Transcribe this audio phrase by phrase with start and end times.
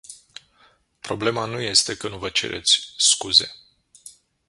[1.03, 3.51] Problema nu este că nu vă cereți scuze.